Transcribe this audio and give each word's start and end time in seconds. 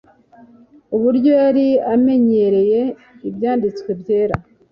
uburyo 0.95 1.31
yari 1.41 1.67
amenyereye 1.93 2.81
Ibyanditswe 3.27 3.89
byera; 3.99 4.35